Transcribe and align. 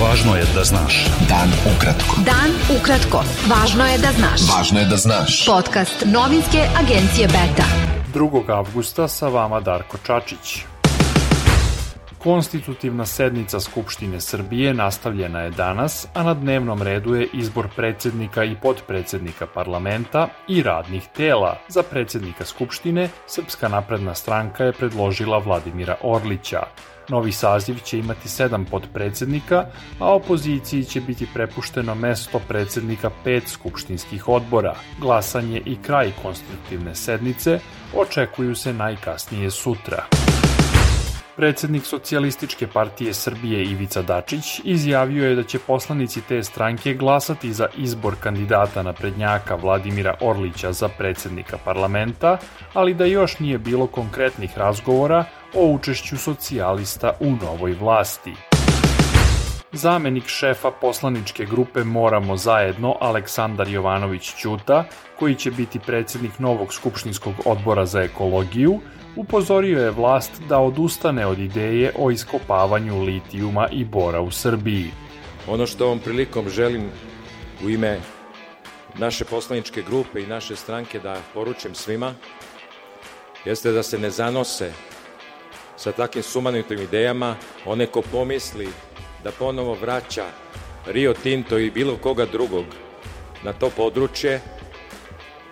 Važno 0.00 0.32
je 0.36 0.44
da 0.54 0.62
znaš. 0.64 1.06
Dan 1.28 1.50
ukratko. 1.76 2.22
Dan 2.24 2.54
ukratko. 2.76 3.20
Važno 3.50 3.84
je 3.84 3.98
da 3.98 4.12
znaš. 4.16 4.46
Važno 4.48 4.80
je 4.80 4.86
da 4.88 4.96
znaš. 4.96 5.44
Podcast 5.46 6.04
novinske 6.06 6.64
agencije 6.80 7.28
Beta. 7.28 7.68
2. 8.14 8.50
avgusta 8.56 9.08
sa 9.08 9.28
vama 9.28 9.60
Darko 9.60 9.98
Čačić. 10.06 10.69
Konstitutivna 12.22 13.06
sednica 13.06 13.60
Skupštine 13.60 14.20
Srbije 14.20 14.74
nastavljena 14.74 15.40
je 15.40 15.50
danas, 15.50 16.06
a 16.14 16.22
na 16.22 16.34
dnevnom 16.34 16.82
redu 16.82 17.14
je 17.14 17.28
izbor 17.32 17.68
predsednika 17.76 18.44
i 18.44 18.56
podpredsednika 18.62 19.46
parlamenta 19.46 20.28
i 20.48 20.62
radnih 20.62 21.08
tela. 21.16 21.56
Za 21.68 21.82
predsednika 21.82 22.44
Skupštine 22.44 23.08
Srpska 23.26 23.68
napredna 23.68 24.14
stranka 24.14 24.64
je 24.64 24.72
predložila 24.72 25.38
Vladimira 25.38 25.96
Orlića. 26.02 26.62
Novi 27.08 27.32
saziv 27.32 27.78
će 27.84 27.98
imati 27.98 28.28
sedam 28.28 28.64
podpredsednika, 28.64 29.66
a 29.98 30.14
opoziciji 30.14 30.84
će 30.84 31.00
biti 31.00 31.28
prepušteno 31.34 31.94
mesto 31.94 32.40
predsednika 32.48 33.10
pet 33.24 33.48
skupštinskih 33.48 34.28
odbora. 34.28 34.74
Glasanje 34.98 35.62
i 35.66 35.76
kraj 35.82 36.12
konstitutivne 36.22 36.94
sednice 36.94 37.58
očekuju 37.96 38.54
se 38.54 38.72
najkasnije 38.72 39.50
sutra. 39.50 40.19
Predsednik 41.36 41.84
Socijalističke 41.84 42.66
partije 42.66 43.14
Srbije 43.14 43.64
Ivica 43.64 44.02
Dačić 44.02 44.60
izjavio 44.64 45.28
je 45.28 45.34
da 45.34 45.42
će 45.42 45.58
poslanici 45.58 46.20
te 46.28 46.42
stranke 46.42 46.94
glasati 46.94 47.52
za 47.52 47.68
izbor 47.76 48.14
kandidata 48.20 48.82
na 48.82 48.92
prednjaka 48.92 49.54
Vladimira 49.54 50.14
Orlića 50.20 50.72
za 50.72 50.88
predsednika 50.88 51.58
parlamenta, 51.64 52.38
ali 52.74 52.94
da 52.94 53.04
još 53.04 53.38
nije 53.38 53.58
bilo 53.58 53.86
konkretnih 53.86 54.58
razgovora 54.58 55.24
o 55.54 55.66
učešću 55.66 56.18
socijalista 56.18 57.12
u 57.20 57.30
novoj 57.30 57.72
vlasti. 57.72 58.49
Zamenik 59.72 60.26
šefa 60.26 60.70
poslaničke 60.70 61.44
grupe 61.44 61.84
Moramo 61.84 62.36
zajedno 62.36 62.96
Aleksandar 63.00 63.68
Jovanović 63.68 64.34
Ćuta, 64.34 64.84
koji 65.18 65.34
će 65.34 65.50
biti 65.50 65.78
predsednik 65.78 66.38
novog 66.38 66.74
skupštinskog 66.74 67.34
odbora 67.44 67.86
za 67.86 68.02
ekologiju, 68.02 68.80
upozorio 69.16 69.84
je 69.84 69.90
vlast 69.90 70.42
da 70.48 70.58
odustane 70.58 71.26
od 71.26 71.38
ideje 71.38 71.92
o 71.98 72.10
iskopavanju 72.10 73.02
litijuma 73.02 73.68
i 73.72 73.84
bora 73.84 74.20
u 74.20 74.30
Srbiji. 74.30 74.90
Ono 75.48 75.66
što 75.66 75.84
ovom 75.84 75.98
prilikom 75.98 76.48
želim 76.48 76.90
u 77.64 77.70
ime 77.70 78.00
naše 78.98 79.24
poslaničke 79.24 79.82
grupe 79.82 80.20
i 80.20 80.26
naše 80.26 80.56
stranke 80.56 80.98
da 80.98 81.16
poručim 81.34 81.74
svima, 81.74 82.14
jeste 83.44 83.72
da 83.72 83.82
se 83.82 83.98
ne 83.98 84.10
zanose 84.10 84.72
sa 85.76 85.92
takvim 85.92 86.22
sumanitim 86.22 86.80
idejama, 86.80 87.36
one 87.66 87.86
ko 87.86 88.02
pomisli 88.12 88.68
da 89.24 89.30
ponovo 89.30 89.74
vraća 89.74 90.24
Rio 90.86 91.14
Tinto 91.14 91.58
i 91.58 91.70
bilo 91.70 91.96
koga 91.96 92.26
drugog 92.26 92.64
na 93.44 93.52
to 93.52 93.70
područje, 93.76 94.40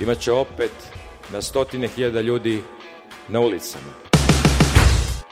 imaće 0.00 0.32
opet 0.32 0.72
na 1.32 1.42
stotine 1.42 1.88
hiljada 1.88 2.20
ljudi 2.20 2.62
na 3.28 3.40
ulicama. 3.40 4.06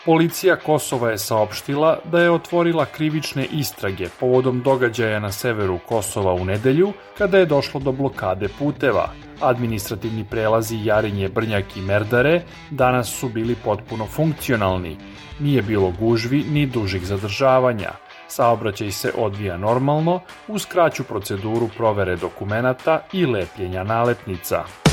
Policija 0.04 0.56
Kosova 0.56 1.10
je 1.10 1.18
saopštila 1.18 1.98
da 2.04 2.20
je 2.20 2.30
otvorila 2.30 2.84
krivične 2.84 3.46
istrage 3.52 4.08
povodom 4.20 4.62
događaja 4.62 5.20
na 5.20 5.32
severu 5.32 5.78
Kosova 5.88 6.34
u 6.34 6.44
nedelju, 6.44 6.92
kada 7.18 7.38
je 7.38 7.46
došlo 7.46 7.80
do 7.80 7.92
blokade 7.92 8.48
puteva. 8.58 9.08
Administrativni 9.40 10.24
prelazi 10.30 10.80
Jarinje, 10.84 11.28
Brnjak 11.28 11.76
i 11.76 11.80
Merdare 11.80 12.42
danas 12.70 13.08
su 13.08 13.28
bili 13.28 13.56
potpuno 13.64 14.06
funkcionalni. 14.06 14.96
Nije 15.40 15.62
bilo 15.62 15.92
gužvi 16.00 16.44
ni 16.50 16.66
dužih 16.66 17.06
zadržavanja. 17.06 17.90
Saobraćaj 18.28 18.90
se 18.90 19.12
odvija 19.18 19.56
normalno 19.56 20.20
uz 20.48 20.66
kraću 20.66 21.04
proceduru 21.04 21.68
provere 21.76 22.16
dokumenata 22.16 23.00
i 23.12 23.26
lepljenja 23.26 23.84
nalepnica. 23.84 24.83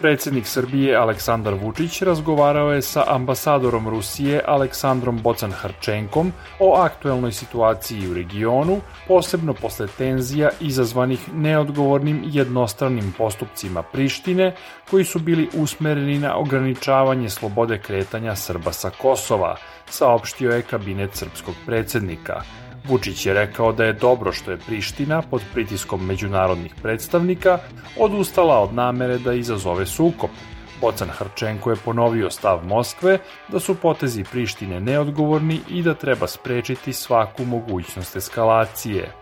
Predsednik 0.00 0.46
Srbije 0.46 0.96
Aleksandar 0.96 1.54
Vučić 1.54 2.02
razgovarao 2.02 2.72
je 2.72 2.82
sa 2.82 3.04
ambasadorom 3.06 3.88
Rusije 3.88 4.42
Aleksandrom 4.46 5.22
Bocan-Harčenkom 5.22 6.30
o 6.58 6.74
aktuelnoj 6.74 7.32
situaciji 7.32 8.08
u 8.10 8.14
regionu, 8.14 8.80
posebno 9.08 9.54
posle 9.54 9.86
tenzija 9.98 10.50
izazvanih 10.60 11.34
neodgovornim 11.34 12.22
jednostranim 12.26 13.14
postupcima 13.18 13.82
Prištine, 13.82 14.54
koji 14.90 15.04
su 15.04 15.18
bili 15.18 15.48
usmereni 15.54 16.18
na 16.18 16.36
ograničavanje 16.36 17.30
slobode 17.30 17.78
kretanja 17.78 18.36
Srba 18.36 18.72
sa 18.72 18.90
Kosova, 18.90 19.56
saopštio 19.90 20.50
je 20.50 20.62
kabinet 20.62 21.14
srpskog 21.14 21.54
predsednika. 21.66 22.42
Vučić 22.88 23.26
je 23.26 23.34
rekao 23.34 23.72
da 23.72 23.84
je 23.84 23.92
dobro 23.92 24.32
što 24.32 24.50
je 24.50 24.58
Priština 24.66 25.22
pod 25.22 25.42
pritiskom 25.52 26.06
međunarodnih 26.06 26.74
predstavnika 26.82 27.58
odustala 27.98 28.60
od 28.60 28.74
namere 28.74 29.18
da 29.18 29.32
izazove 29.32 29.86
sukob. 29.86 30.30
Bocan 30.80 31.08
Harčenko 31.08 31.70
je 31.70 31.76
ponovio 31.84 32.30
stav 32.30 32.66
Moskve 32.66 33.18
da 33.48 33.60
su 33.60 33.74
potezi 33.74 34.24
Prištine 34.24 34.80
neodgovorni 34.80 35.60
i 35.68 35.82
da 35.82 35.94
treba 35.94 36.26
sprečiti 36.26 36.92
svaku 36.92 37.44
mogućnost 37.44 38.16
eskalacije. 38.16 39.12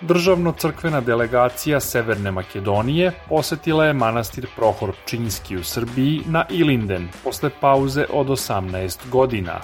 Državno-crkvena 0.00 1.00
delegacija 1.00 1.80
Severne 1.80 2.30
Makedonije 2.30 3.12
posetila 3.28 3.84
je 3.86 3.92
manastir 3.92 4.46
Prohor 4.56 4.92
Pčinjski 5.04 5.56
u 5.56 5.64
Srbiji 5.64 6.20
na 6.26 6.44
Ilinden 6.50 7.08
posle 7.24 7.50
pauze 7.60 8.04
od 8.10 8.26
18 8.26 9.10
godina. 9.10 9.60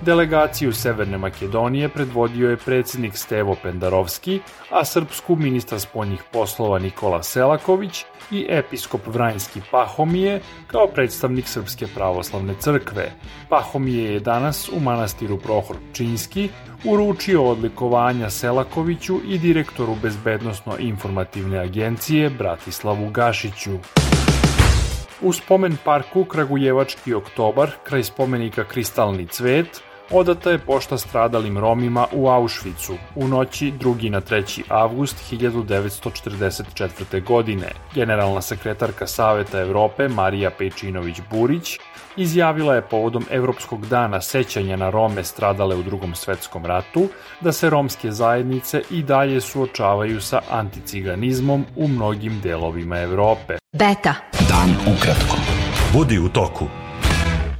Delegaciju 0.00 0.72
Severne 0.72 1.18
Makedonije 1.18 1.88
predvodio 1.88 2.50
je 2.50 2.56
predsednik 2.56 3.16
Stevo 3.16 3.56
Pendarovski, 3.62 4.40
a 4.70 4.84
srpsku 4.84 5.36
ministar 5.36 5.80
spoljnih 5.80 6.22
poslova 6.32 6.78
Nikola 6.78 7.22
Selaković 7.22 8.04
i 8.30 8.46
episkop 8.48 9.00
Vranjski 9.06 9.60
Pahomije 9.70 10.40
kao 10.66 10.86
predstavnik 10.86 11.48
Srpske 11.48 11.86
pravoslavne 11.94 12.54
crkve. 12.60 13.12
Pahomije 13.48 14.12
je 14.12 14.20
danas 14.20 14.68
u 14.68 14.80
manastiru 14.80 15.38
Prohor 15.38 15.76
Činski 15.92 16.48
uručio 16.84 17.44
odlikovanja 17.44 18.30
Selakoviću 18.30 19.20
i 19.28 19.38
direktoru 19.38 19.96
Bezbednostno-informativne 20.02 21.58
agencije 21.58 22.30
Bratislavu 22.30 23.10
Gašiću. 23.10 23.78
U 25.20 25.32
spomen 25.32 25.76
parku 25.84 26.24
Kragujevački 26.24 27.14
oktobar, 27.14 27.70
kraj 27.84 28.04
spomenika 28.04 28.64
Kristalni 28.64 29.26
cvet, 29.26 29.82
odata 30.10 30.50
je 30.50 30.58
pošta 30.58 30.98
stradalim 30.98 31.58
Romima 31.58 32.06
u 32.12 32.28
Auschwitzu 32.28 32.92
u 33.14 33.28
noći 33.28 33.72
2. 33.80 34.10
na 34.10 34.20
3. 34.20 34.62
avgust 34.68 35.32
1944. 35.32 37.24
godine. 37.24 37.72
Generalna 37.94 38.40
sekretarka 38.40 39.06
Saveta 39.06 39.60
Evrope 39.60 40.08
Marija 40.08 40.50
Pejčinović-Burić 40.58 41.78
izjavila 42.16 42.74
je 42.74 42.82
povodom 42.82 43.24
Evropskog 43.30 43.86
dana 43.86 44.20
sećanja 44.20 44.76
na 44.76 44.90
Rome 44.90 45.24
stradale 45.24 45.76
u 45.76 45.82
drugom 45.82 46.14
svetskom 46.14 46.66
ratu 46.66 47.08
da 47.40 47.52
se 47.52 47.70
romske 47.70 48.10
zajednice 48.12 48.82
i 48.90 49.02
dalje 49.02 49.40
suočavaju 49.40 50.20
sa 50.20 50.40
anticiganizmom 50.50 51.64
u 51.76 51.88
mnogim 51.88 52.40
delovima 52.40 53.00
Evrope. 53.00 53.58
Beta. 53.72 54.14
Dan 54.48 54.94
ukratko. 54.96 55.36
Budi 55.92 56.18
u 56.18 56.28
toku. 56.28 56.85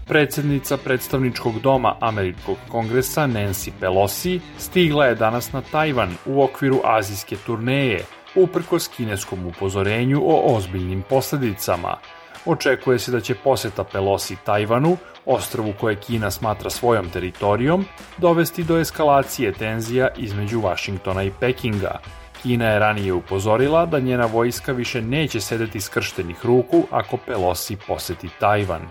Predsednica 0.08 0.76
predstavničkog 0.76 1.60
doma 1.60 1.96
Američkog 2.00 2.56
kongresa 2.68 3.26
Nancy 3.26 3.70
Pelosi 3.80 4.40
stigla 4.58 5.06
je 5.06 5.14
danas 5.14 5.52
na 5.52 5.60
Tajvan 5.60 6.14
u 6.26 6.42
okviru 6.42 6.80
azijske 6.84 7.36
turneje, 7.46 8.04
uprkos 8.34 8.88
kineskom 8.88 9.46
upozorenju 9.46 10.20
o 10.24 10.56
ozbiljnim 10.56 11.02
posledicama. 11.08 11.96
Očekuje 12.44 12.98
se 12.98 13.12
da 13.12 13.20
će 13.20 13.34
poseta 13.34 13.84
Pelosi 13.84 14.36
Tajvanu, 14.44 14.96
ostrvu 15.24 15.72
koje 15.80 15.96
Kina 15.96 16.30
smatra 16.30 16.70
svojom 16.70 17.10
teritorijom, 17.10 17.84
dovesti 18.18 18.64
do 18.64 18.78
eskalacije 18.78 19.52
tenzija 19.52 20.09
između 20.16 20.60
Vašingtona 20.60 21.22
i 21.22 21.32
Pekinga. 21.41 21.98
Kina 22.42 22.66
je 22.66 22.78
ranije 22.78 23.12
upozorila 23.12 23.86
da 23.86 24.00
njena 24.00 24.26
vojska 24.26 24.72
više 24.72 25.02
neće 25.02 25.41
sedeti 25.41 25.80
skrštenih 25.80 26.47
ruku 26.47 26.82
ako 26.91 27.16
Pelosi 27.16 27.76
poseti 27.86 28.28
Tajvan. 28.41 28.82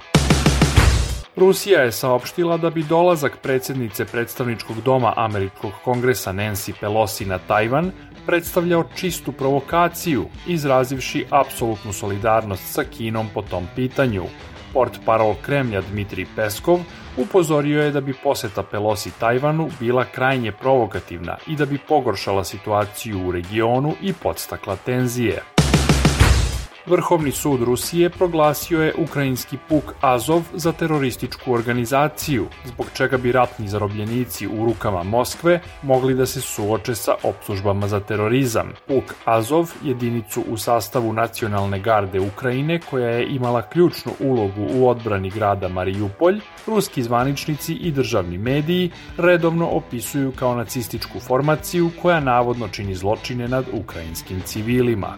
Rusija 1.37 1.81
je 1.81 1.91
saopštila 1.91 2.57
da 2.57 2.69
bi 2.69 2.83
dolazak 2.83 3.37
predsednice 3.41 4.05
predstavničkog 4.05 4.81
doma 4.81 5.13
Američkog 5.15 5.71
kongresa 5.83 6.33
Nancy 6.33 6.73
Pelosi 6.79 7.25
na 7.25 7.37
Tajvan 7.37 7.91
predstavljao 8.25 8.83
čistu 8.95 9.31
provokaciju, 9.31 10.25
izrazivši 10.47 11.25
apsolutnu 11.29 11.93
solidarnost 11.93 12.73
sa 12.73 12.83
Kinom 12.83 13.27
po 13.33 13.41
tom 13.41 13.67
pitanju. 13.75 14.23
Port 14.73 14.99
parol 15.05 15.35
Kremlja 15.41 15.81
Dmitri 15.81 16.25
Peskov 16.35 16.79
upozorio 17.17 17.83
je 17.83 17.91
da 17.91 18.01
bi 18.01 18.13
poseta 18.23 18.63
Pelosi 18.63 19.11
Tajvanu 19.19 19.69
bila 19.79 20.05
krajnje 20.05 20.51
provokativna 20.51 21.37
i 21.47 21.55
da 21.55 21.65
bi 21.65 21.79
pogoršala 21.87 22.43
situaciju 22.43 23.27
u 23.27 23.31
regionu 23.31 23.93
i 24.01 24.13
podstakla 24.13 24.75
tenzije. 24.75 25.54
Vrhovni 26.87 27.31
sud 27.31 27.61
Rusije 27.61 28.09
proglasio 28.09 28.81
je 28.81 28.93
ukrajinski 28.97 29.57
puk 29.69 29.83
Azov 30.01 30.41
za 30.53 30.71
terorističku 30.71 31.53
organizaciju, 31.53 32.45
zbog 32.65 32.85
čega 32.93 33.17
bi 33.17 33.31
ratni 33.31 33.67
zarobljenici 33.67 34.47
u 34.47 34.65
rukama 34.65 35.03
Moskve 35.03 35.59
mogli 35.81 36.13
da 36.13 36.25
se 36.25 36.41
suoče 36.41 36.95
sa 36.95 37.15
optužbama 37.23 37.87
za 37.87 37.99
terorizam. 37.99 38.73
Puk 38.87 39.03
Azov, 39.25 39.71
jedinicu 39.83 40.43
u 40.49 40.57
sastavu 40.57 41.13
Nacionalne 41.13 41.79
garde 41.79 42.19
Ukrajine 42.19 42.79
koja 42.79 43.09
je 43.09 43.27
imala 43.35 43.61
ključnu 43.61 44.11
ulogu 44.19 44.67
u 44.75 44.89
odbrani 44.89 45.29
grada 45.29 45.67
Marijupolj, 45.67 46.39
ruski 46.67 47.03
zvaničnici 47.03 47.73
i 47.73 47.91
državni 47.91 48.37
mediji 48.37 48.91
redovno 49.17 49.67
opisuju 49.67 50.31
kao 50.31 50.55
nacističku 50.55 51.19
formaciju 51.19 51.91
koja 52.01 52.19
navodno 52.19 52.67
čini 52.67 52.95
zločine 52.95 53.47
nad 53.47 53.65
ukrajinskim 53.73 54.41
civilima. 54.41 55.17